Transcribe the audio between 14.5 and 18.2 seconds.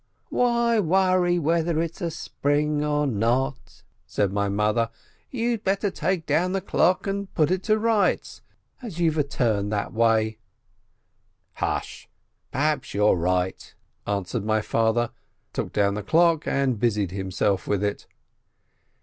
father, took down the clock and busied himself with it.